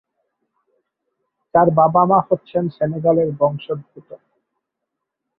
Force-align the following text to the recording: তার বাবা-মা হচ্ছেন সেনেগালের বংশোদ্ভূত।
তার 1.53 1.67
বাবা-মা 1.77 2.19
হচ্ছেন 2.29 2.63
সেনেগালের 2.69 3.29
বংশোদ্ভূত। 3.39 4.09